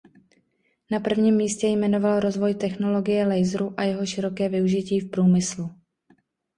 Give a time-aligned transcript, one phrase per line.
[0.91, 5.69] Na prvním místě jmenoval rozvoj technologie laseru a jeho široké využití v průmyslu.